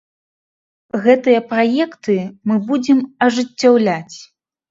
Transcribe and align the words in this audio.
Гэтыя 1.03 1.41
праекты 1.51 2.17
мы 2.51 2.57
будзем 2.69 2.99
ажыццяўляць. 3.29 4.17